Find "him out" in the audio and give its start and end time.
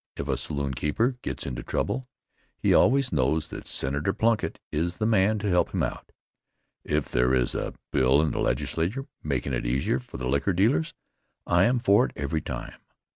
5.75-6.11